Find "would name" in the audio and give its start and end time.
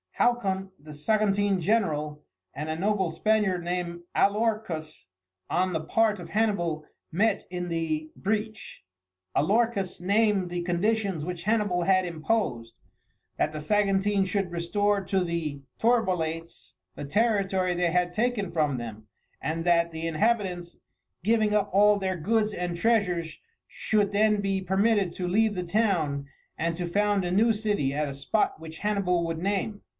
29.25-29.81